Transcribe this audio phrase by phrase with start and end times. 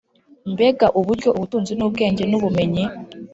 [0.51, 2.83] Mbega uburyo ubutunzi n ubwenge n ubumenyi